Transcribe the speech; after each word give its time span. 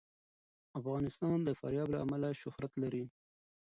افغانستان 0.79 1.37
د 1.43 1.49
فاریاب 1.59 1.87
له 1.93 1.99
امله 2.05 2.29
شهرت 2.41 2.73
لري. 2.83 3.03